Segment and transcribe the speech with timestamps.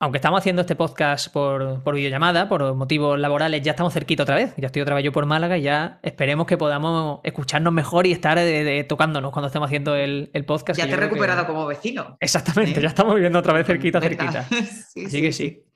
[0.00, 4.54] Aunque estamos haciendo este podcast por, videollamada, por motivos laborales, ya estamos cerquita otra vez.
[4.56, 8.12] Ya estoy otra vez yo por Málaga y ya esperemos que podamos escucharnos mejor y
[8.12, 8.38] estar
[8.86, 10.78] tocándonos cuando estemos haciendo el, podcast.
[10.78, 12.16] Ya te he recuperado como vecino.
[12.20, 14.46] Exactamente, ya estamos viviendo otra vez cerquita, cerquita.
[15.04, 15.67] Así que sí.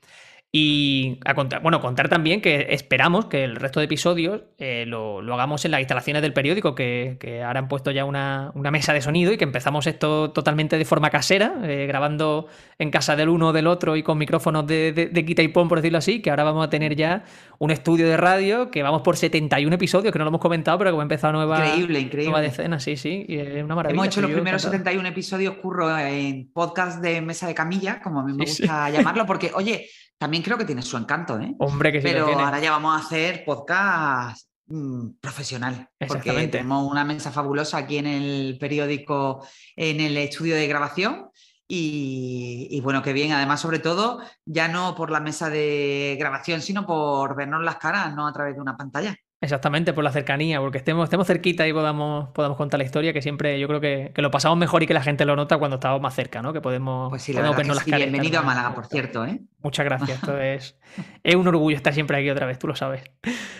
[0.55, 5.17] Y a contar, bueno, contar también que esperamos que el resto de episodios eh, lo,
[5.33, 9.33] hagamos en las instalaciones del periódico, que, ahora han puesto ya una, mesa de sonido
[9.33, 12.45] y que empezamos esto totalmente de forma casera, eh, grabando
[12.77, 15.79] en casa del uno o del otro y con micrófonos de, quita y pon, por
[15.79, 17.23] decirlo así, que ahora vamos a tener ya
[17.57, 20.91] un estudio de radio que vamos por 71 episodios, que no lo hemos comentado, pero
[20.91, 22.31] que hemos empezado nueva, increíble, increíble.
[22.31, 23.95] nueva decena, sí, sí, y es una maravilla.
[23.95, 28.23] Hemos hecho los primeros 71 episodios, curro, en podcast de mesa de camilla, como a
[28.23, 29.87] mí me gusta llamarlo, porque, oye,
[30.23, 31.55] también creo que tiene su encanto, ¿eh?
[31.59, 35.89] Hombre, que sí Pero ahora ya vamos a hacer podcast mm, profesional.
[36.07, 41.29] Porque tenemos una mesa fabulosa aquí en el periódico, en el estudio de grabación.
[41.67, 43.31] Y, y, bueno, qué bien.
[43.31, 48.13] Además, sobre todo, ya no por la mesa de grabación, sino por vernos las caras,
[48.13, 49.17] no a través de una pantalla.
[49.43, 53.21] Exactamente, por la cercanía, porque estemos, estemos cerquita y podamos, podamos contar la historia, que
[53.21, 55.99] siempre yo creo que, lo pasamos mejor y que la gente lo nota cuando estamos
[55.99, 56.53] más cerca, ¿no?
[56.53, 57.99] Que podemos, pues sí, vernos las caras.
[57.99, 59.41] Bienvenido a Málaga, por cierto, ¿eh?
[59.59, 60.77] Muchas gracias, esto es,
[61.21, 63.03] es un orgullo estar siempre aquí otra vez, tú lo sabes.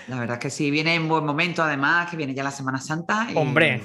[0.08, 3.28] La verdad que sí, viene en buen momento, además, que viene ya la Semana Santa.
[3.36, 3.81] Hombre,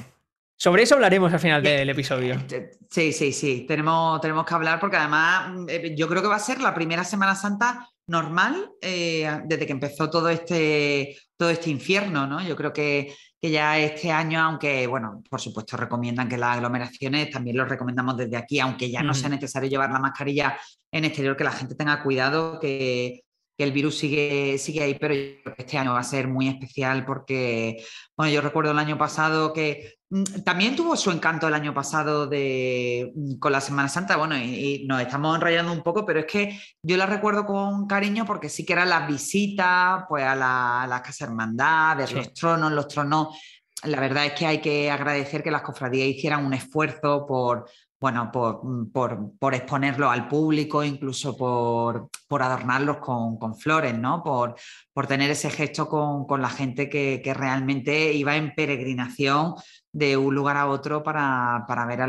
[0.56, 2.36] sobre eso hablaremos al final del episodio.
[2.90, 3.66] Sí, sí, sí.
[3.68, 7.04] Tenemos, tenemos que hablar porque además eh, yo creo que va a ser la primera
[7.04, 12.42] Semana Santa normal eh, desde que empezó todo este, todo este infierno, ¿no?
[12.42, 17.56] Yo creo que, ya este año, aunque, bueno, por supuesto recomiendan que las aglomeraciones, también
[17.56, 20.58] lo recomendamos desde aquí, aunque ya no sea necesario llevar la mascarilla
[20.90, 23.22] en exterior, que la gente tenga cuidado, que,
[23.58, 25.14] que el virus sigue, sigue ahí, pero
[25.56, 27.84] este año va a ser muy especial porque,
[28.16, 32.28] bueno, yo recuerdo el año pasado que mm, también tuvo su encanto el año pasado
[32.28, 36.26] de, mm, con la Semana Santa, bueno, y, nos estamos enrollando un poco, pero es
[36.26, 41.02] que yo la recuerdo con cariño porque sí que eran las visitas, pues a la,
[41.04, 43.36] Casa Hermandad, ver los tronos, los tronos.
[43.84, 47.68] La verdad es que hay que agradecer que las cofradías hicieran un esfuerzo por,
[48.00, 48.30] bueno,
[48.62, 52.08] mm, por, exponerlo al público, incluso por,
[52.42, 54.22] adornarlos con, flores, ¿no?
[54.22, 54.54] Por,
[54.92, 59.54] por, tener ese gesto con, la gente que, realmente iba en peregrinación
[59.92, 62.06] de un lugar a otro para, ver a,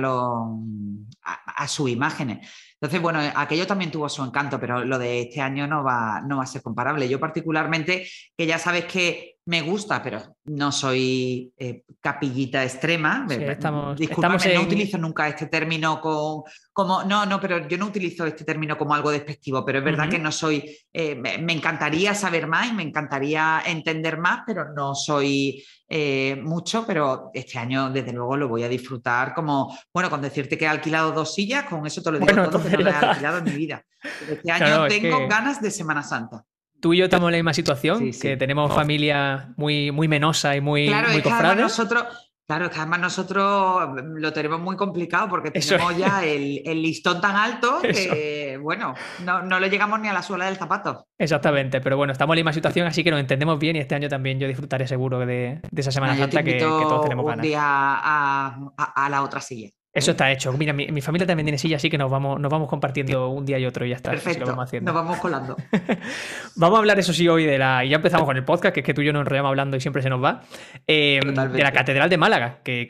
[1.23, 1.33] a,
[1.63, 2.47] a sus imágenes.
[2.81, 6.37] Entonces, bueno, aquello también tuvo su encanto, pero lo de este año no va, no
[6.37, 7.09] va a ser comparable.
[7.09, 8.07] Yo particularmente,
[8.37, 13.25] que ya sabes que me gusta, pero no soy eh, capillita extrema.
[13.27, 18.45] estamos, no utilizo nunca este término con, como, no, no, pero yo no utilizo este
[18.45, 22.69] término como algo despectivo, pero es verdad que no soy, eh, me, encantaría saber más
[22.69, 28.37] y me encantaría entender más, pero no soy eh, mucho, pero este año desde luego
[28.37, 32.03] lo voy a disfrutar como, bueno, con decirte que he alquilado dos sillas, con eso
[32.03, 33.83] te lo digo todo, que no lo he alquilado en mi vida.
[34.29, 36.45] Este año tengo ganas de Semana Santa
[36.79, 40.61] tú y yo estamos en la misma situación, que tenemos familia muy, muy menosa y
[40.61, 42.05] muy, claro, muy nosotros,
[42.49, 47.35] Claro, es que además nosotros lo tenemos muy complicado porque tenemos ya el, listón tan
[47.35, 51.05] alto que, bueno, no, no, le llegamos ni a la suela del zapato.
[51.19, 53.93] Exactamente, pero bueno, estamos en la misma situación, así que nos entendemos bien y este
[53.93, 57.37] año también yo disfrutaré seguro de, esa Semana Santa que, todos tenemos ganas.
[57.37, 59.69] Un día a, a la otra silla.
[59.91, 60.53] Eso está hecho.
[60.53, 63.57] Mira, mi, familia también tiene silla, así que nos vamos, nos vamos compartiendo un día
[63.57, 64.11] y otro y ya está.
[64.11, 64.45] Perfecto.
[64.45, 64.93] vamos haciendo.
[64.93, 65.57] Nos vamos colando.
[66.55, 67.83] vamos a hablar, eso sí, hoy de la.
[67.83, 69.77] Y ya empezamos con el podcast, que es que tú y yo nos enrollamos hablando
[69.77, 70.43] y siempre se nos va.
[70.85, 72.87] Eh, de la Catedral de Málaga, que,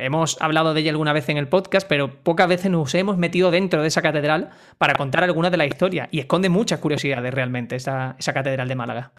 [0.00, 3.52] hemos hablado de ella alguna vez en el podcast, pero pocas veces nos hemos metido
[3.52, 6.08] dentro de esa catedral para contar algunas de la historia.
[6.10, 9.12] Y esconde muchas curiosidades realmente esa, esa Catedral de Málaga.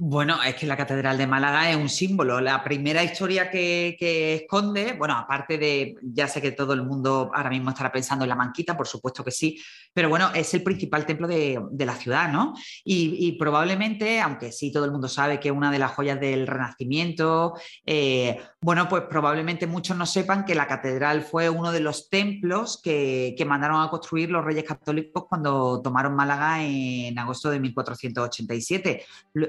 [0.00, 2.40] Bueno, es que la Catedral de Málaga es un símbolo.
[2.40, 3.96] La primera historia que,
[4.40, 8.28] esconde, bueno, aparte de, ya sé que todo el mundo ahora mismo estará pensando en
[8.28, 9.60] la manquita, por supuesto que sí,
[9.92, 12.54] pero bueno, es el principal templo de, la ciudad, ¿no?
[12.84, 16.46] Y, probablemente, aunque sí todo el mundo sabe que es una de las joyas del
[16.46, 17.54] Renacimiento,
[17.84, 22.80] eh, bueno, pues probablemente muchos no sepan que la catedral fue uno de los templos
[22.80, 29.04] que, mandaron a construir los reyes católicos cuando tomaron Málaga en agosto de 1487.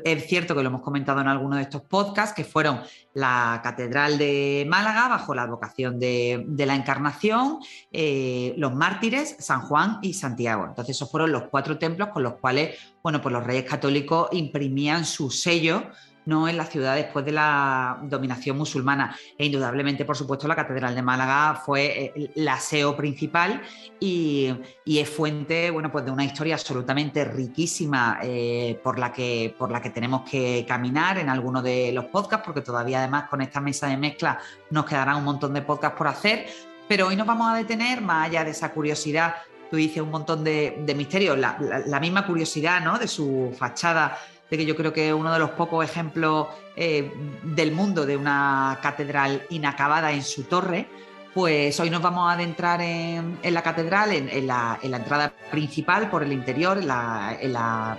[0.06, 2.80] Es cierto que lo hemos comentado en alguno de estos podcasts, que fueron
[3.14, 7.60] la Catedral de Málaga, bajo la advocación de, la Encarnación,
[7.92, 10.66] eh, los mártires, San Juan y Santiago.
[10.66, 15.04] Entonces, esos fueron los cuatro templos con los cuales, bueno, pues los reyes católicos imprimían
[15.04, 15.84] su sello
[16.30, 16.48] ¿no?
[16.48, 19.18] en la ciudad después de la dominación musulmana.
[19.38, 23.62] E indudablemente, por supuesto, la Catedral de Málaga fue el eh, aseo principal
[24.00, 24.54] y,
[24.86, 29.82] es fuente bueno, pues de una historia absolutamente riquísima eh, por, la que, por la
[29.82, 33.88] que tenemos que caminar en alguno de los podcasts, porque todavía además con esta mesa
[33.88, 34.40] de mezcla
[34.70, 36.46] nos quedarán un montón de podcasts por hacer.
[36.88, 39.36] Pero hoy nos vamos a detener, más allá de esa curiosidad,
[39.70, 42.98] tú dices un montón de, misterios, la, la, misma curiosidad ¿no?
[42.98, 44.18] de su fachada
[44.50, 47.12] de que yo creo que es uno de los pocos ejemplos eh,
[47.44, 50.88] del mundo de una catedral inacabada en su torre,
[51.34, 56.34] pues hoy nos vamos a adentrar en, la catedral, en, la, entrada principal por el
[56.34, 57.98] interior, en la,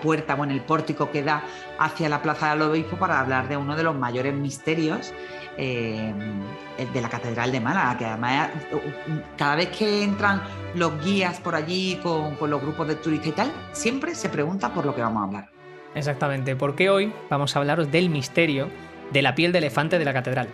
[0.00, 1.42] puerta o en el pórtico que da
[1.78, 5.12] hacia la Plaza del Obispo para hablar de uno de los mayores misterios
[5.56, 6.14] eh,
[6.92, 8.50] de la Catedral de Málaga, que además
[9.36, 10.42] cada vez que entran
[10.74, 14.72] los guías por allí con, con los grupos de turistas y tal, siempre se pregunta
[14.72, 15.57] por lo que vamos a hablar.
[15.94, 18.68] Exactamente, porque hoy vamos a hablaros del misterio
[19.12, 20.48] de la piel de elefante de la catedral.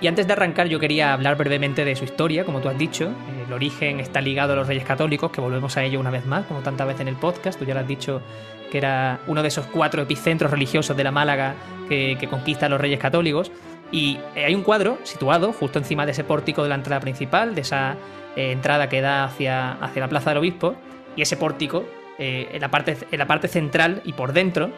[0.00, 3.12] Y antes de arrancar yo quería hablar brevemente de su historia, como tú has dicho.
[3.44, 6.46] El origen está ligado a los reyes católicos, que volvemos a ello una vez más,
[6.46, 7.58] como tantas veces en el podcast.
[7.58, 8.22] Tú ya lo has dicho
[8.70, 11.54] que era uno de esos cuatro epicentros religiosos de la Málaga
[11.88, 13.50] que, conquista a los reyes católicos.
[13.90, 17.54] Y eh, hay un cuadro situado justo encima de ese pórtico de la entrada principal,
[17.54, 17.96] de esa
[18.36, 20.74] eh, entrada que da hacia, hacia la Plaza del Obispo.
[21.16, 21.84] Y ese pórtico,
[22.18, 24.70] eh, en, la parte, en la parte central y por dentro,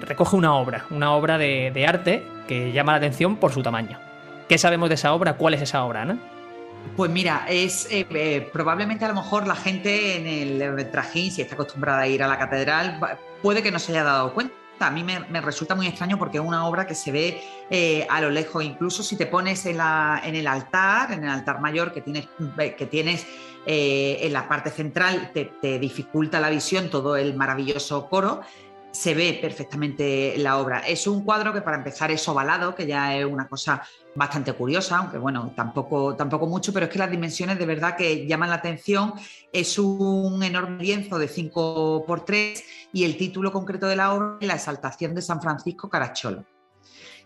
[0.00, 3.98] recoge una obra, una obra de, de arte que llama la atención por su tamaño.
[4.48, 5.32] ¿Qué sabemos de esa obra?
[5.32, 6.18] ¿Cuál es esa obra, Ana?
[6.96, 11.42] Pues mira, es eh, eh, probablemente a lo mejor la gente en el trajín, si
[11.42, 12.98] está acostumbrada a ir a la catedral,
[13.42, 14.54] puede que no se haya dado cuenta.
[14.80, 18.20] A mí me, resulta muy extraño porque es una obra que se ve eh, a
[18.20, 18.62] lo lejos.
[18.62, 23.26] Incluso si te pones en, el altar, en el altar mayor que tienes, que tienes
[23.66, 28.40] en la parte central, te dificulta la visión todo el maravilloso coro
[28.90, 30.80] se ve perfectamente la obra.
[30.80, 33.82] Es un cuadro que para empezar es ovalado, que ya es una cosa
[34.14, 38.26] bastante curiosa, aunque bueno, tampoco, tampoco mucho, pero es que las dimensiones de verdad que
[38.26, 39.14] llaman la atención.
[39.52, 44.38] Es un enorme lienzo de 5 por 3 y el título concreto de la obra
[44.40, 46.44] es La exaltación de San Francisco Caracciolo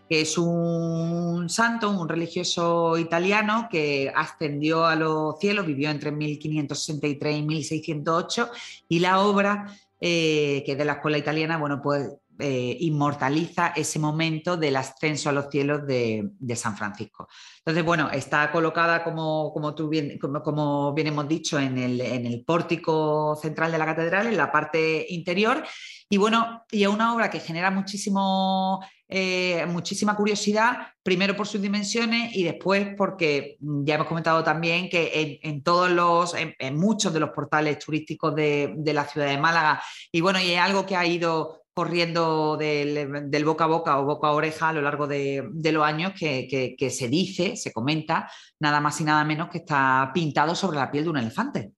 [0.09, 7.37] que es un santo, un religioso italiano que ascendió a los cielos, vivió entre 1563
[7.37, 8.49] y 1608
[8.89, 9.73] y la obra
[10.05, 12.09] eh, que de la escuela italiana, bueno, pues
[12.39, 17.27] eh, inmortaliza ese momento del ascenso a los cielos de, San Francisco.
[17.59, 22.25] Entonces, bueno, está colocada, como, como, tú bien, como, bien hemos dicho, en el, en
[22.25, 25.63] el, pórtico central de la catedral, en la parte interior.
[26.09, 28.81] Y bueno, y es una obra que genera muchísimo
[29.15, 35.39] eh, muchísima curiosidad, primero por sus dimensiones y después porque ya hemos comentado también que
[35.43, 40.19] en, todos los, en, muchos de los portales turísticos de, la ciudad de Málaga, y
[40.21, 44.31] bueno, y es algo que ha ido corriendo del, boca a boca o boca a
[44.31, 48.29] oreja a lo largo de, los años que, que, se dice, se comenta,
[48.59, 51.71] nada más y nada menos que está pintado sobre la piel de un elefante.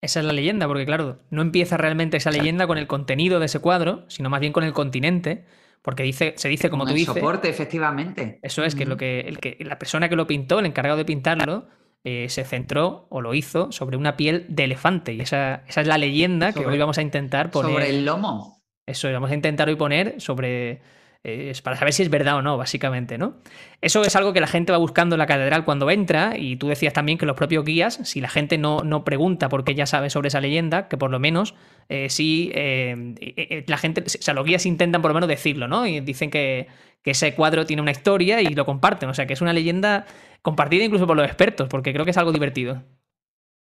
[0.00, 3.46] Esa es la leyenda, porque claro, no empieza realmente esa leyenda con el contenido de
[3.46, 5.46] ese cuadro, sino más bien con el continente
[5.82, 7.12] porque dice, se dice, como tú dices.
[7.12, 8.38] soporte, efectivamente.
[8.42, 11.04] Eso es, que, lo que, el que la persona que lo pintó, el encargado de
[11.04, 11.66] pintarlo,
[12.04, 15.12] eh, se centró o lo hizo sobre una piel de elefante.
[15.12, 17.72] Y esa, esa es la leyenda que hoy vamos a intentar poner.
[17.72, 18.61] Sobre el lomo.
[18.86, 20.80] Eso, vamos a intentar hoy poner sobre
[21.24, 23.36] es para saber si es verdad o no, básicamente, ¿no?
[23.80, 26.68] Eso es algo que la gente va buscando en la catedral cuando entra, y tú
[26.68, 30.10] decías también que los propios guías, si la gente no, no pregunta porque ya sabe
[30.10, 31.54] sobre esa leyenda, que por lo menos
[31.88, 35.68] eh, sí, eh, eh, la gente, o sea, los guías intentan por lo menos decirlo,
[35.68, 35.86] ¿no?
[35.86, 36.66] Y dicen que,
[37.04, 40.06] que ese cuadro tiene una historia y lo comparten, o sea, que es una leyenda
[40.42, 42.82] compartida incluso por los expertos, porque creo que es algo divertido.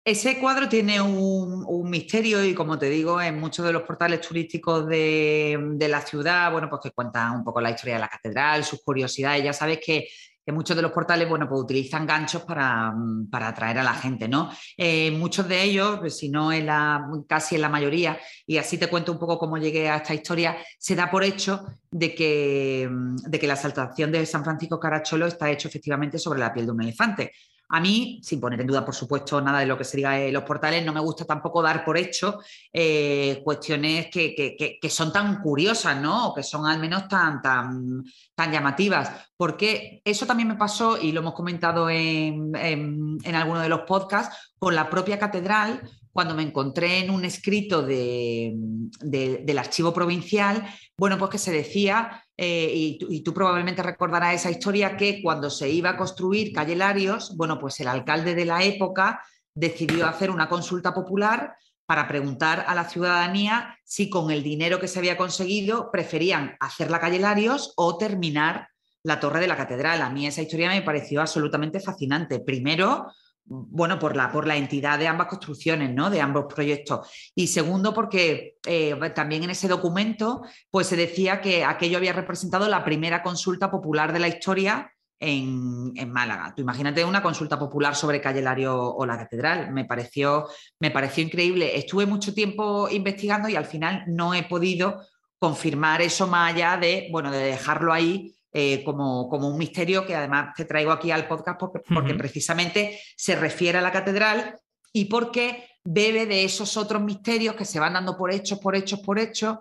[0.05, 4.87] Ese cuadro tiene un, misterio y como te digo, en muchos de los portales turísticos
[4.87, 8.83] de, la ciudad, bueno, pues que cuentan un poco la historia de la catedral, sus
[8.83, 9.45] curiosidades.
[9.45, 10.09] Ya sabes que,
[10.47, 12.95] muchos de los portales, bueno, pues utilizan ganchos para,
[13.33, 14.50] atraer a la gente, ¿no?
[14.78, 18.78] Eh, muchos de ellos, pues, si no en la, casi en la mayoría, y así
[18.78, 22.88] te cuento un poco cómo llegué a esta historia, se da por hecho de que,
[22.90, 26.73] de que la exaltación de San Francisco Caracholo está hecho efectivamente sobre la piel de
[26.73, 27.33] un elefante.
[27.71, 30.33] A mí, sin poner en duda, por supuesto, nada de lo que se diga en
[30.33, 32.41] los portales, no me gusta tampoco dar por hecho
[32.73, 36.29] eh, cuestiones que, son tan curiosas, ¿no?
[36.29, 38.03] O que son al menos tan, tan,
[38.35, 39.11] tan llamativas.
[39.37, 43.81] Porque eso también me pasó, y lo hemos comentado en, en, en alguno de los
[43.81, 45.83] podcasts, con la propia catedral
[46.19, 52.99] cuando me encontré en un escrito del archivo provincial, bueno, pues que se decía, eh,
[53.09, 57.57] y, tú, probablemente recordarás esa historia, que cuando se iba a construir Calle Larios, bueno,
[57.61, 59.23] pues el alcalde de la época
[59.55, 61.55] decidió hacer una consulta popular
[61.87, 66.91] para preguntar a la ciudadanía si con el dinero que se había conseguido preferían hacer
[66.91, 68.67] la calle Larios o terminar
[69.05, 70.03] la torre de la catedral.
[70.03, 72.41] A mí esa historia me pareció absolutamente fascinante.
[72.41, 73.07] Primero,
[73.49, 76.11] bueno, por la, por la entidad de ambas construcciones, ¿no?
[76.11, 77.09] De ambos proyectos.
[77.35, 82.69] Y segundo, porque eh, también en ese documento, pues se decía que aquello había representado
[82.69, 86.52] la primera consulta popular de la historia en, Málaga.
[86.55, 89.73] Tú imagínate una consulta popular sobre Calle Lario o la Catedral.
[89.73, 90.47] Me pareció,
[90.78, 91.76] me pareció increíble.
[91.76, 95.00] Estuve mucho tiempo investigando y al final no he podido
[95.38, 100.14] confirmar eso más allá de, bueno, de dejarlo ahí eh, como, como, un misterio que
[100.14, 104.59] además te traigo aquí al podcast porque, porque precisamente se refiere a la catedral
[104.93, 109.00] y porque bebe de esos otros misterios que se van dando por hechos, por hechos,
[109.00, 109.59] por hechos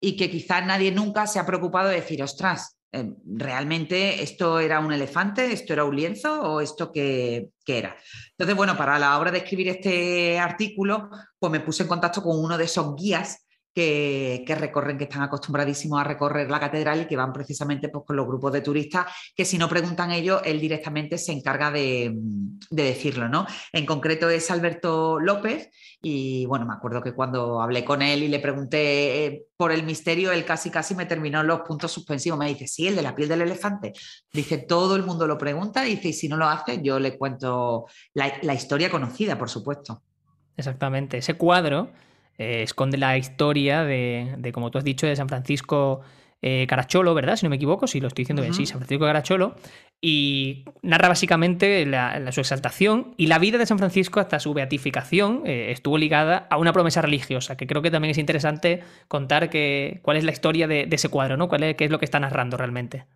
[0.00, 4.80] y que quizás nadie nunca se ha preocupado de decir, ostras, Em, ¿realmente esto era
[4.80, 7.96] un elefante, esto era un lienzo o esto qué, qué, era?
[8.30, 12.42] Entonces, bueno, para la hora de escribir este artículo, pues me puse en contacto con
[12.42, 13.45] uno de esos guías
[13.76, 18.16] que, recorren, que están acostumbradísimos a recorrer la catedral y que van precisamente pues, con
[18.16, 19.04] los grupos de turistas,
[19.36, 22.10] que si no preguntan ellos, él directamente se encarga de,
[22.70, 23.46] decirlo, ¿no?
[23.74, 28.28] En concreto es Alberto López y bueno, me acuerdo que cuando hablé con él y
[28.28, 32.38] le pregunté eh, por el misterio, él casi casi me terminó los puntos suspensivos.
[32.38, 33.92] Me dice, sí, el de la piel del elefante.
[34.32, 37.84] Dice, todo el mundo lo pregunta, dice, y si no lo hace, yo le cuento
[38.14, 40.00] la historia conocida, por supuesto.
[40.56, 41.18] Exactamente.
[41.18, 41.90] Ese cuadro
[42.38, 46.02] eh, esconde la historia de, como tú has dicho, de San Francisco
[46.42, 47.36] eh, Caracholo, ¿verdad?
[47.36, 49.56] Si no me equivoco, si lo estoy diciendo bien, sí, San Francisco Caracholo,
[50.00, 55.42] y narra básicamente la, su exaltación y la vida de San Francisco hasta su beatificación
[55.46, 60.00] eh, estuvo ligada a una promesa religiosa, que creo que también es interesante contar que,
[60.02, 61.48] cuál es la historia de, ese cuadro, ¿no?
[61.48, 63.06] ¿Cuál es, ¿Qué es lo que está narrando realmente?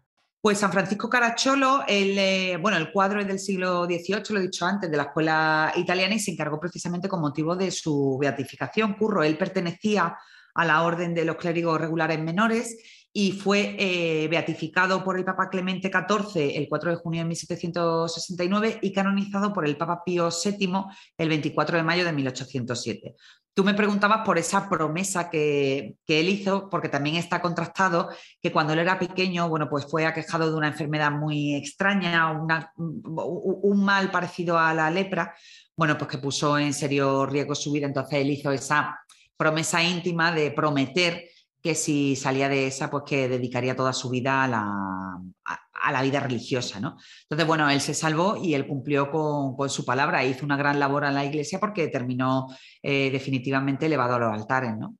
[0.43, 4.45] Pues San Francisco Caracciolo, el, eh, bueno, el cuadro es del siglo XVIII, lo he
[4.45, 8.95] dicho antes, de la escuela italiana y se encargó precisamente con motivo de su beatificación.
[8.95, 10.17] Curro, él pertenecía
[10.55, 12.79] a la orden de los clérigos regulares menores
[13.13, 18.79] y fue eh, beatificado por el Papa Clemente XIV el 4 de junio de 1769
[18.81, 20.85] y canonizado por el Papa Pío VII
[21.19, 23.15] el 24 de mayo de 1807.
[23.53, 28.09] Tú me preguntabas por esa promesa que, él hizo, porque también está contrastado
[28.41, 32.33] que cuando él era pequeño, bueno, pues fue aquejado de una enfermedad muy extraña,
[32.77, 35.35] un mal parecido a la lepra,
[35.77, 37.87] bueno, pues que puso en serio riesgo su vida.
[37.87, 38.99] Entonces él hizo esa
[39.37, 41.25] promesa íntima de prometer
[41.63, 46.03] que si salía de esa, pues que dedicaría toda su vida a la, a, la
[46.03, 46.97] vida religiosa, ¿no?
[47.23, 51.05] Entonces, bueno, él se salvó y él cumplió con, su palabra, hizo una gran labor
[51.05, 52.49] en la iglesia porque terminó
[52.83, 54.97] eh, definitivamente elevado a los altares, ¿no?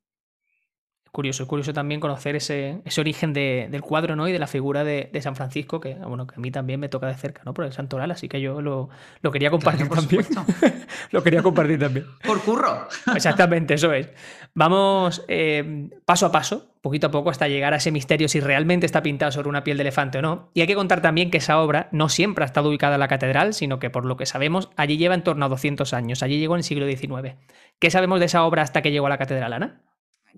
[1.11, 4.27] Curioso, es curioso también conocer ese, ese origen del cuadro ¿no?
[4.27, 7.07] y de la figura de, San Francisco, que, bueno, que a mí también me toca
[7.07, 7.53] de cerca, ¿no?
[7.53, 8.89] Por el santoral, así que yo lo,
[9.31, 10.25] quería compartir también.
[11.11, 12.05] lo quería compartir también.
[12.23, 12.87] Por curro.
[13.13, 14.09] Exactamente, eso es.
[14.53, 18.85] Vamos eh, paso a paso, poquito a poco, hasta llegar a ese misterio si realmente
[18.85, 20.49] está pintado sobre una piel de elefante o no.
[20.53, 23.07] Y hay que contar también que esa obra no siempre ha estado ubicada en la
[23.07, 26.23] catedral, sino que por lo que sabemos, allí lleva en torno a 200 años.
[26.23, 27.35] Allí llegó en el siglo XIX.
[27.79, 29.81] ¿Qué sabemos de esa obra hasta que llegó a la catedral, Ana?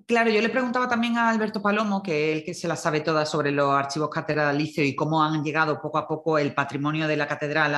[0.07, 3.25] Claro, yo le preguntaba también a Alberto Palomo, que el que se la sabe toda
[3.25, 7.27] sobre los archivos catedralicios y cómo han llegado poco a poco el patrimonio de la
[7.27, 7.73] catedral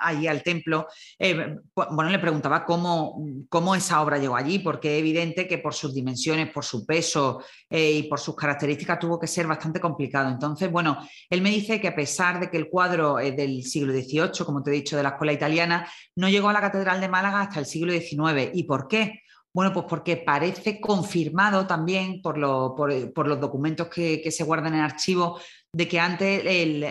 [0.00, 0.86] allí al templo.
[1.18, 5.74] Eh, bueno, le preguntaba cómo, cómo, esa obra llegó allí, porque es evidente que por
[5.74, 10.30] sus dimensiones, por su peso eh, y por sus características tuvo que ser bastante complicado.
[10.30, 10.98] Entonces, bueno,
[11.28, 14.62] él me dice que a pesar de que el cuadro es del siglo XVIII, como
[14.62, 17.60] te he dicho, de la escuela italiana, no llegó a la catedral de Málaga hasta
[17.60, 18.50] el siglo XIX.
[18.54, 19.22] ¿Y por qué?
[19.52, 25.40] Bueno, pues porque parece confirmado también por, los documentos que, se guardan en archivo
[25.72, 26.44] de que antes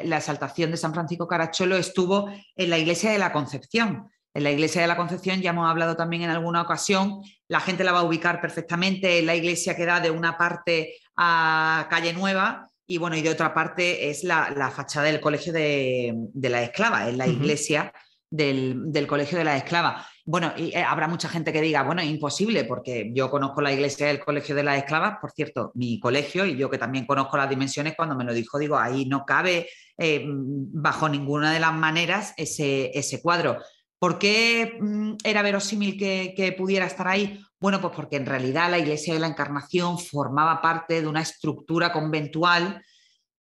[0.06, 4.10] la exaltación de San Francisco Caracholo estuvo en la iglesia de la Concepción.
[4.34, 7.84] En la iglesia de la Concepción ya hemos hablado también en alguna ocasión, la gente
[7.84, 12.14] la va a ubicar perfectamente, en la iglesia que da de una parte a Calle
[12.14, 17.10] Nueva y bueno, y de otra parte es la, fachada del Colegio de, la Esclava,
[17.10, 17.92] es la iglesia
[18.30, 20.08] del, del Colegio de la Esclava.
[20.30, 24.08] Bueno, y eh, habrá mucha gente que diga, bueno, imposible, porque yo conozco la iglesia
[24.08, 27.50] del Colegio de las Esclavas, por cierto, mi colegio, y yo que también conozco las
[27.50, 32.34] dimensiones, cuando me lo dijo, digo, ahí no cabe eh, bajo ninguna de las maneras
[32.36, 33.60] ese, ese cuadro.
[34.00, 37.42] ¿Por qué mm, era verosímil que, que, pudiera estar ahí?
[37.62, 41.94] Bueno, pues porque en realidad la Iglesia de la Encarnación formaba parte de una estructura
[41.94, 42.84] conventual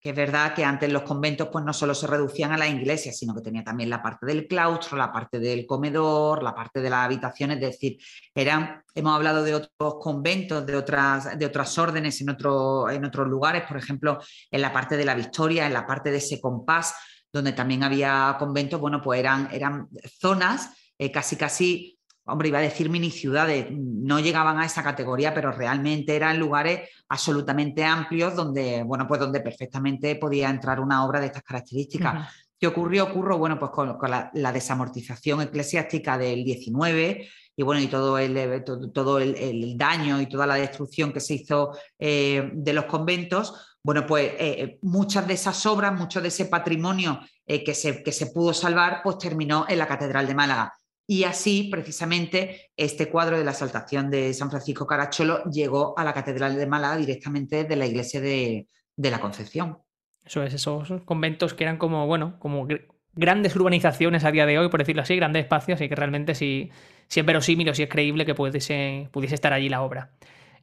[0.07, 3.17] que es verdad que antes los conventos pues no solo se reducían a las iglesias,
[3.17, 6.89] sino que tenía también la parte del claustro, la parte del comedor, la parte de
[6.89, 7.97] las habitaciones, es decir,
[8.33, 13.63] eran, hemos hablado de otros conventos, de otras, de otras órdenes en, en otros lugares,
[13.67, 14.17] por ejemplo,
[14.49, 16.95] en la parte de la Victoria, en la parte de ese compás,
[17.33, 19.89] donde también había conventos, bueno, pues eran, eran
[20.21, 21.96] zonas eh, casi casi
[22.27, 26.89] hombre, iba a decir mini ciudades, no llegaban a esa categoría, pero realmente eran lugares
[27.09, 32.29] absolutamente amplios donde, bueno, pues donde perfectamente podía entrar una obra de estas características.
[32.59, 33.05] ¿Qué ocurrió?
[33.05, 39.19] Ocurrió, bueno, pues con, la, desamortización eclesiástica del 19 y bueno, y todo el, todo,
[39.19, 44.31] el, daño y toda la destrucción que se hizo eh, de los conventos, bueno, pues
[44.33, 48.53] eh, eh, muchas de esas obras, mucho de ese patrimonio que, se, que se pudo
[48.53, 50.73] salvar, pues terminó en la Catedral de Málaga.
[51.09, 56.13] Y así, precisamente, este cuadro de la exaltación de San Francisco Caracholo llegó a la
[56.13, 59.77] Catedral de Málaga directamente de la iglesia de, la Concepción.
[60.25, 62.67] Eso es, esos conventos que eran como, bueno, como
[63.13, 66.71] grandes urbanizaciones a día de hoy, por decirlo así, grandes espacios, y que realmente sí,
[67.15, 70.11] es verosímil o sí es creíble que pudiese, pudiese estar allí la obra.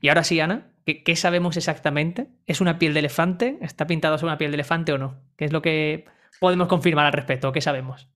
[0.03, 2.29] Y ahora sí, Ana, ¿qué, ¿qué, sabemos exactamente?
[2.47, 3.57] ¿Es una piel de elefante?
[3.63, 5.23] ¿Está pintado sobre una piel de elefante o no?
[5.39, 6.05] ¿Qué es lo que
[6.39, 7.51] podemos confirmar al respecto?
[7.51, 8.11] ¿Qué sabemos?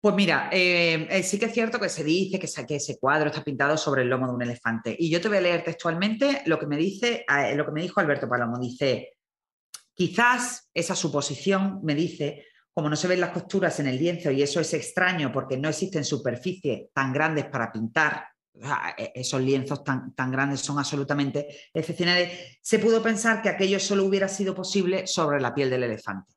[0.00, 3.42] Pues mira, eh, eh, sí que es cierto que se dice que, ese cuadro está
[3.42, 4.94] pintado sobre el lomo de un elefante.
[4.98, 7.82] Y yo te voy a leer textualmente lo que me dice, eh, lo que me
[7.82, 8.58] dijo Alberto Palomo.
[8.58, 9.16] Dice,
[9.94, 14.42] quizás esa suposición, me dice, como no se ven las costuras en el lienzo y
[14.42, 18.28] eso es extraño porque no existen superficies tan grandes para pintar,
[18.98, 24.04] e, esos lienzos tan, tan, grandes son absolutamente excepcionales, se pudo pensar que aquello solo
[24.04, 26.35] hubiera sido posible sobre la piel del elefante.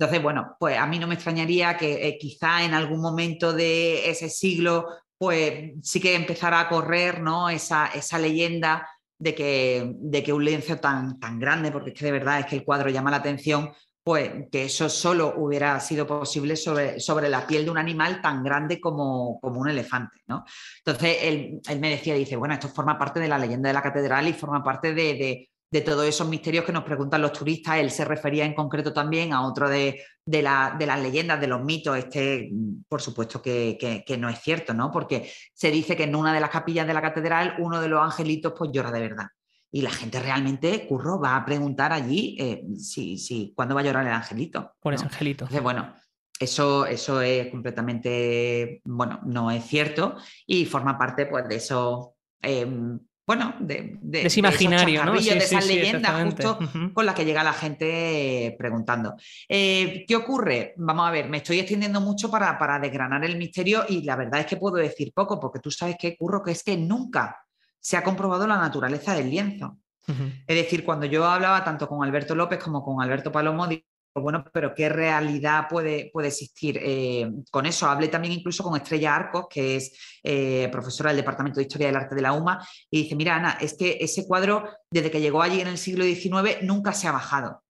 [0.00, 4.08] Entonces, bueno, pues a mí no me extrañaría que eh, quizá en algún momento de
[4.08, 4.86] ese siglo,
[5.18, 7.50] pues sí que empezara a correr ¿no?
[7.50, 8.88] esa, esa leyenda
[9.18, 12.46] de que, de que un lienzo tan, tan grande, porque es que de verdad es
[12.46, 17.28] que el cuadro llama la atención, pues que eso solo hubiera sido posible sobre, sobre
[17.28, 20.22] la piel de un animal tan grande como, como un elefante.
[20.28, 20.46] ¿no?
[20.78, 23.82] Entonces él, él, me decía, dice, bueno, esto forma parte de la leyenda de la
[23.82, 25.50] catedral y forma parte de, de
[25.80, 27.76] todos esos misterios que nos preguntan los turistas.
[27.76, 31.96] Él se refería en concreto también a otro de, las leyendas, de los mitos.
[31.96, 32.50] Este,
[32.88, 34.90] por supuesto que, no es cierto, ¿no?
[34.90, 38.02] Porque se dice que en una de las capillas de la catedral uno de los
[38.02, 39.26] angelitos pues llora de verdad.
[39.70, 43.84] Y la gente realmente, Curro, va a preguntar allí eh, si, si, cuándo va a
[43.84, 44.72] llorar el angelito.
[44.80, 45.44] Por ese angelito.
[45.44, 45.94] Entonces, bueno,
[46.40, 52.98] eso, eso es completamente, bueno, no es cierto y forma parte pues, de eso em,
[53.30, 55.12] bueno, de, de, ese imaginario, ¿no?
[55.12, 56.58] de esas leyendas justo
[56.92, 59.14] con las que llega la gente preguntando.
[59.48, 60.74] Eh, ¿Qué ocurre?
[60.78, 64.40] Vamos a ver, me estoy extendiendo mucho para, para, desgranar el misterio y la verdad
[64.40, 67.38] es que puedo decir poco, porque tú sabes qué curro, que es que nunca
[67.78, 69.78] se ha comprobado la naturaleza del lienzo.
[70.08, 73.68] Es decir, cuando yo hablaba tanto con Alberto López como con Alberto Palomo,
[74.14, 77.88] bueno, pero ¿qué realidad puede, puede existir eh, con eso?
[77.88, 79.92] Hablé también incluso con Estrella Arcos, que es
[80.22, 83.58] eh, profesora del Departamento de Historia del Arte de la UMA, y dice, mira, Ana,
[83.60, 87.12] es que ese cuadro, desde que llegó allí en el siglo XIX, nunca se ha
[87.12, 87.62] bajado.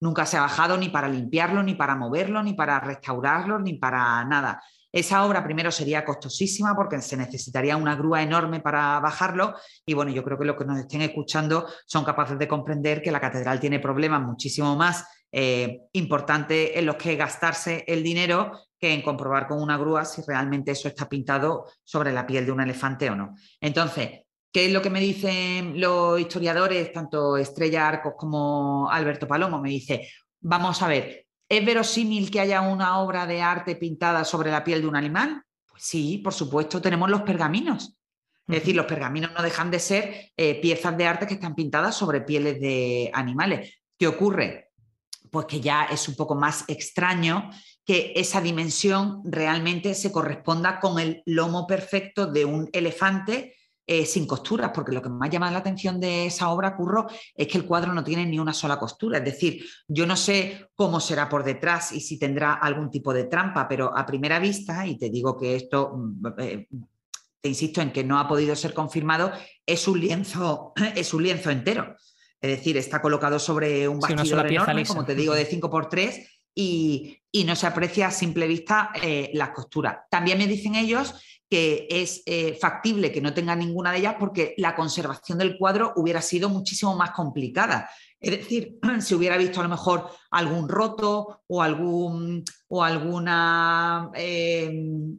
[0.00, 4.24] Nunca se ha bajado ni para limpiarlo, ni para moverlo, ni para restaurarlo, ni para
[4.24, 4.62] nada.
[4.92, 10.10] Esa obra primero sería costosísima porque se necesitaría una grúa enorme para bajarlo y bueno,
[10.10, 13.60] yo creo que los que nos estén escuchando son capaces de comprender que la catedral
[13.60, 19.46] tiene problemas muchísimo más eh, importante en los que gastarse el dinero que en comprobar
[19.46, 23.16] con una grúa si realmente eso está pintado sobre la piel de un elefante o
[23.16, 23.34] no.
[23.60, 29.60] Entonces, ¿qué es lo que me dicen los historiadores, tanto Estrella Arcos como Alberto Palomo?
[29.60, 30.08] Me dice,
[30.40, 34.82] vamos a ver, ¿es verosímil que haya una obra de arte pintada sobre la piel
[34.82, 35.42] de un animal?
[35.66, 37.98] Pues sí, por supuesto, tenemos los pergaminos.
[38.46, 41.94] Es decir, los pergaminos no dejan de ser eh, piezas de arte que están pintadas
[41.94, 43.82] sobre pieles de animales.
[43.98, 44.67] ¿Qué ocurre?
[45.30, 47.50] Pues que ya es un poco más extraño
[47.84, 53.54] que esa dimensión realmente se corresponda con el lomo perfecto de un elefante
[53.90, 57.48] eh, sin costuras, porque lo que más llama la atención de esa obra, Curro, es
[57.48, 59.16] que el cuadro no tiene ni una sola costura.
[59.16, 63.24] Es decir, yo no sé cómo será por detrás y si tendrá algún tipo de
[63.24, 66.68] trampa, pero a primera vista, y te digo que esto, mm, eh,
[67.40, 69.32] te insisto en que no ha podido ser confirmado,
[69.64, 71.96] es un lienzo, es un lienzo entero.
[72.40, 77.54] Es decir, está colocado sobre un bastidor enorme, como te digo, de 5x3 y, no
[77.54, 79.98] se aprecia a simple vista eh, las costuras.
[80.10, 81.14] También me dicen ellos
[81.48, 85.92] que es eh, factible que no tenga ninguna de ellas porque la conservación del cuadro
[85.96, 87.88] hubiera sido muchísimo más complicada.
[88.20, 95.18] Es decir, si hubiera visto a lo mejor algún roto o algún, o alguna, em,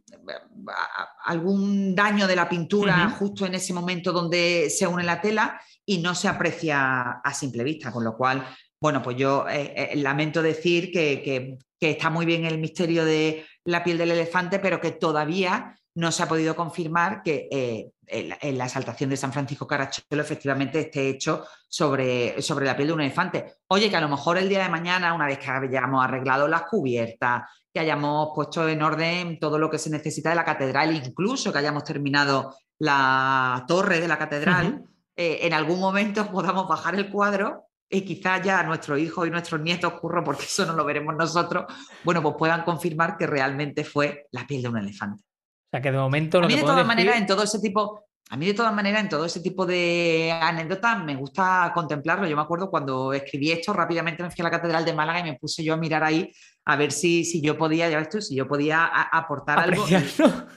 [1.26, 6.00] algún daño de la pintura justo en ese momento donde se une la tela y
[6.00, 8.46] no se aprecia a simple vista, con lo cual
[8.82, 13.98] bueno, pues yo eh, lamento decir que, está muy bien el misterio de la piel
[13.98, 19.34] del elefante, pero que todavía no se ha podido confirmar que la exaltación de San
[19.34, 23.58] Francisco Caracholo efectivamente esté hecho sobre, sobre la piel de un elefante.
[23.68, 26.64] Oye, que a lo mejor el día de mañana, una vez que hayamos arreglado las
[26.64, 31.52] cubiertas, que hayamos puesto en orden todo lo que se necesita de la catedral, incluso
[31.52, 34.84] que hayamos terminado la torre de la catedral,
[35.16, 39.62] eh, en algún momento podamos bajar el cuadro y quizás ya nuestros hijos y nuestros
[39.62, 41.66] nietos, curro, porque eso no lo veremos nosotros,
[42.04, 45.24] bueno, pues puedan confirmar que realmente fue la piel de un elefante.
[45.70, 46.40] O sea, que de momento...
[46.40, 48.04] a mí de todas maneras, en todo ese tipo...
[48.32, 52.28] A mí de todas maneras, en todo ese tipo de anécdotas me gusta contemplarlo.
[52.28, 55.24] Yo me acuerdo cuando escribí esto, rápidamente me fui a la Catedral de Málaga y
[55.24, 56.32] me puse yo a mirar ahí
[56.66, 59.84] a ver si, si yo podía, ya ves tú, si yo podía aportar algo.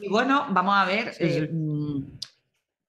[0.00, 2.02] Y, bueno, vamos a ver, eh, mm,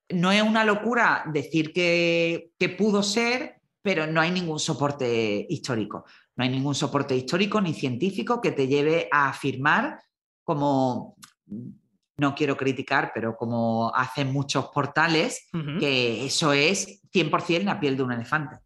[0.09, 6.03] no es una locura decir que, que pudo ser, pero no hay ningún soporte histórico.
[6.36, 9.99] No hay ningún soporte histórico ni científico que te lleve a afirmar
[10.43, 11.15] como
[12.17, 15.47] no quiero criticar, pero como hacen muchos portales,
[15.80, 18.58] que eso es 100% la piel de un elefante.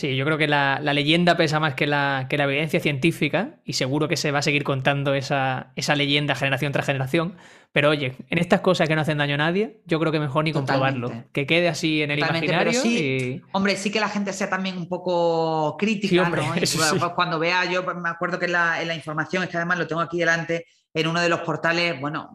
[0.00, 3.74] Sí, yo creo que la, leyenda pesa más que la, que la, evidencia científica y
[3.74, 7.36] seguro que se va a seguir contando esa, esa, leyenda generación tras generación.
[7.70, 10.44] Pero oye, en estas cosas que no hacen daño a nadie, yo creo que mejor
[10.44, 11.12] ni comprobarlo.
[11.32, 12.80] Que quede así en el imaginario.
[12.80, 16.32] Sí, Hombre, sí que la gente sea también un poco crítica,
[17.14, 19.86] Cuando vea, yo me acuerdo que en la, en la información, es que además lo
[19.86, 22.30] tengo aquí delante, en uno de los portales, bueno,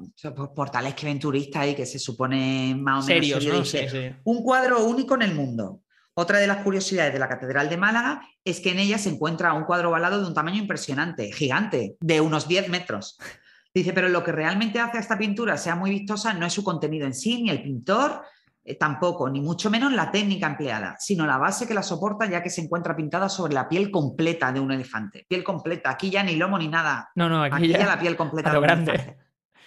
[0.56, 5.16] portales que ven turistas y que se supone más o menos serios, un cuadro único
[5.16, 5.82] en el mundo.
[6.18, 9.52] Otra de las curiosidades de la Catedral de Málaga es que en ella se encuentra
[9.54, 13.20] un cuadro balado de un tamaño impresionante, gigante, de unos 10 metros.
[13.74, 16.64] Dice, pero lo que realmente hace a esta pintura sea muy vistosa no es su
[16.64, 18.22] contenido en sí, ni el pintor,
[18.64, 22.42] eh, tampoco, ni mucho menos la técnica empleada, sino la base que la soporta ya
[22.42, 25.26] que se encuentra pintada sobre la piel completa de un elefante.
[25.28, 27.12] Piel completa, aquí ya ni lomo ni nada.
[27.16, 28.54] No, no, aquí, ya, la piel completa.
[28.54, 29.18] lo grande.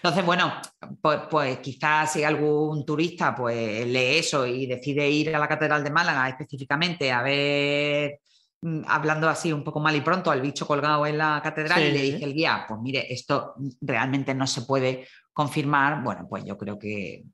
[0.02, 0.52] Entonces, bueno,
[1.00, 5.82] pues, pues, quizás si algún turista pues lee eso y decide ir a la Catedral
[5.82, 8.20] de Málaga específicamente a ver,
[8.61, 11.90] mm, hablando así un poco mal y pronto, al bicho colgado en la catedral y
[11.90, 16.56] le dice el guía, pues mire, esto realmente no se puede confirmar, bueno, pues yo
[16.56, 17.24] creo que,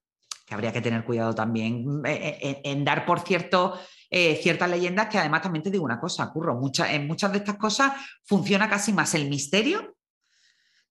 [0.46, 3.78] que habría que tener cuidado también mm, eh, eh, eh, en, dar por cierto
[4.40, 6.56] ciertas leyendas que además también te digo una cosa, Curro,
[6.88, 9.93] en muchas de estas cosas funciona casi más el misterio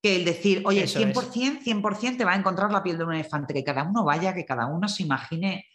[0.04, 3.54] que el decir, oye, 100%, 100% te va a encontrar la piel de un elefante,
[3.54, 5.66] que cada uno vaya, que cada uno se imagine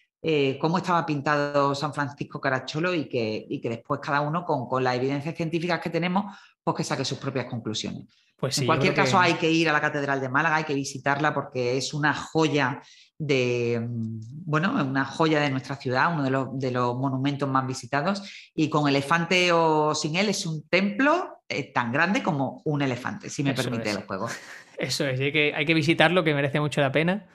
[0.60, 4.84] cómo estaba pintado San Francisco Caracholo y que, y que después cada uno con, con
[4.84, 8.04] las evidencias científicas que tenemos, pues que saque sus propias conclusiones.
[8.36, 11.34] Pues en cualquier caso hay que ir a la Catedral de Málaga, hay que visitarla
[11.34, 12.80] porque es una joya
[13.18, 17.66] de, mm, bueno, una joya de nuestra ciudad, uno de los, de los, monumentos más
[17.66, 18.22] visitados,
[18.54, 23.30] y con elefante o sin él es un templo eh, tan grande como un elefante,
[23.30, 24.28] si me permite el juego.
[24.78, 27.26] Eso es, hay que, hay que visitarlo, que merece mucho la pena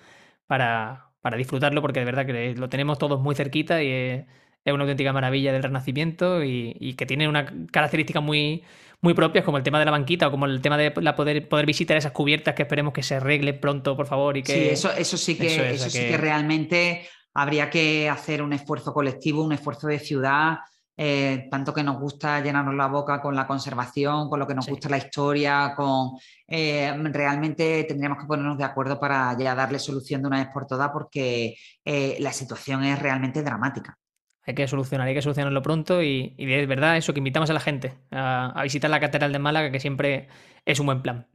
[0.48, 4.26] para, para disfrutarlo, porque de verdad que lo tenemos todos muy cerquita y es,
[4.66, 8.64] una auténtica maravilla del Renacimiento y, y que tiene una característica muy,
[9.04, 11.50] muy propias, como el tema de la banquita o como el tema de la poder,
[11.50, 14.38] poder visitar esas cubiertas que esperemos que se arregle pronto, por favor.
[14.38, 14.54] Y que...
[14.54, 16.16] Sí, eso, eso sí que, eso, sí que...
[16.16, 20.60] realmente habría que hacer un esfuerzo colectivo, un esfuerzo de ciudad.
[20.96, 24.68] Eh, tanto que nos gusta llenarnos la boca con la conservación, con lo que nos
[24.68, 26.12] gusta la historia, con
[26.48, 30.68] eh, realmente tendríamos que ponernos de acuerdo para ya darle solución de una vez por
[30.68, 33.98] todas porque eh, la situación es realmente dramática
[34.46, 37.54] hay que solucionar, hay que solucionarlo pronto y, y es verdad eso que invitamos a
[37.54, 40.28] la gente a, visitar la Catedral de Málaga, que siempre
[40.66, 41.28] es un buen plan.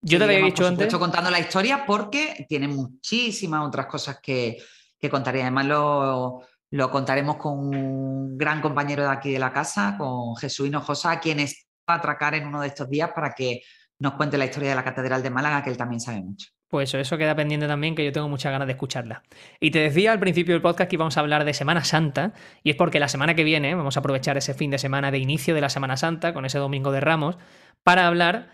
[0.00, 0.94] Yo te había dicho antes.
[0.94, 4.56] contando la historia porque tiene muchísimas otras cosas que,
[4.98, 9.52] que contar y además lo, lo, contaremos con un gran compañero de aquí de la
[9.52, 13.32] casa, con Jesús Hinojosa, a quien está a atracar en uno de estos días para
[13.32, 13.62] que
[13.98, 16.48] nos cuente la historia de la Catedral de Málaga, que él también sabe mucho.
[16.68, 19.24] Pues eso, eso queda pendiente también, que yo tengo muchas ganas de escucharla.
[19.58, 22.70] Y te decía al principio del podcast que íbamos a hablar de Semana Santa, y
[22.70, 25.54] es porque la semana que viene vamos a aprovechar ese fin de semana de inicio
[25.54, 27.38] de la Semana Santa, con ese domingo de Ramos,
[27.82, 28.50] para hablar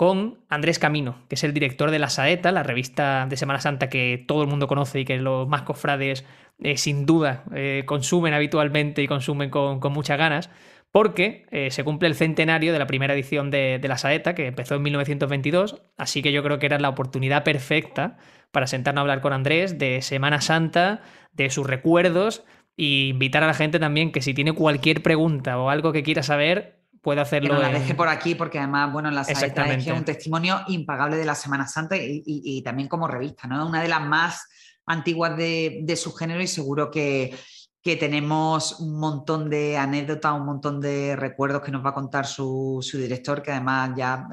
[0.00, 3.90] con Andrés Camino, que es el director de La Saeta, la revista de Semana Santa
[3.90, 6.24] que todo el mundo conoce y que los más cofrades
[6.60, 10.50] eh, sin duda eh, consumen habitualmente y consumen con, con muchas ganas
[10.92, 14.74] porque eh, se cumple el centenario de la primera edición de, la Saeta, que empezó
[14.74, 18.16] en 1922, así que yo creo que era la oportunidad perfecta
[18.50, 22.44] para sentarnos a hablar con Andrés de Semana Santa, de sus recuerdos,
[22.76, 26.24] e invitar a la gente también que si tiene cualquier pregunta o algo que quiera
[26.24, 27.54] saber, puede hacerlo.
[27.54, 31.24] Que la deje por aquí, porque además, bueno, la Saeta es un testimonio impagable de
[31.24, 33.64] la Semana Santa y, también como revista, ¿no?
[33.64, 34.48] Una de las más
[34.92, 37.34] antiguas de, de su género y seguro que
[37.82, 42.26] que tenemos un montón de anécdotas, un montón de recuerdos que nos va a contar
[42.26, 44.28] su, director, que además ya,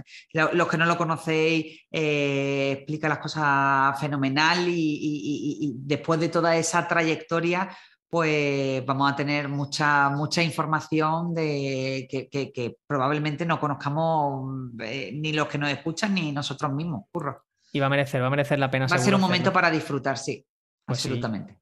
[0.54, 6.88] los que no lo conocéis, eh, explica las cosas fenomenal y, después de toda esa
[6.88, 7.70] trayectoria,
[8.10, 15.48] pues vamos a tener mucha, mucha información de que, probablemente no conozcamos eh, ni los
[15.48, 17.47] que nos escuchan ni nosotros mismos, curro.
[17.78, 18.88] Y va a merecer, va a merecer la pena.
[18.88, 20.44] Va a ser un momento para disfrutar, sí,
[20.84, 21.60] pues absolutamente.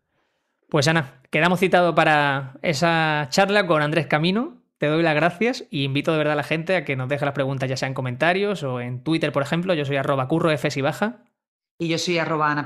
[0.70, 4.62] Pues Ana, quedamos citados para esa charla con Andrés Camino.
[4.78, 7.26] Te doy las gracias y invito de verdad a la gente a que nos deje
[7.26, 9.74] las preguntas, ya sea en comentarios o en Twitter, por ejemplo.
[9.74, 11.26] Yo soy arroba curro y baja.
[11.78, 12.66] Y yo soy arroba Ana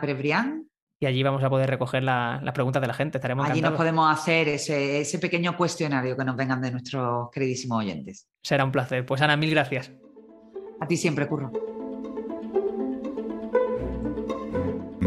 [0.99, 3.17] Y allí vamos a poder recoger las preguntas de la gente.
[3.17, 7.79] Estaremos allí nos podemos hacer ese, ese pequeño cuestionario que nos vengan de nuestros queridísimos
[7.79, 8.27] oyentes.
[8.43, 9.07] Será un placer.
[9.07, 9.91] Pues Ana, mil gracias.
[10.79, 11.78] A ti siempre, Curro.